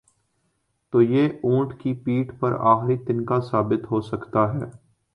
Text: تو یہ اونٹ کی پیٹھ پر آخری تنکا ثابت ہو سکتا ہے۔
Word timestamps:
تو 0.93 1.01
یہ 1.01 1.27
اونٹ 1.43 1.73
کی 1.81 1.93
پیٹھ 2.03 2.33
پر 2.39 2.57
آخری 2.71 2.97
تنکا 2.97 3.39
ثابت 3.51 3.91
ہو 3.91 4.01
سکتا 4.01 4.53
ہے۔ 4.53 4.69